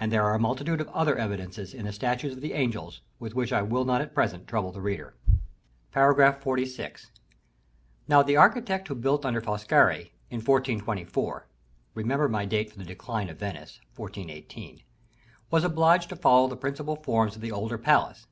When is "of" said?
0.80-0.88, 2.32-2.40, 13.28-13.38, 17.36-17.40